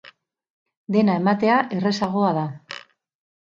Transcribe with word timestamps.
Dena 0.95 1.17
ematea 1.21 1.59
errazagoa 1.77 2.35
da. 2.41 2.49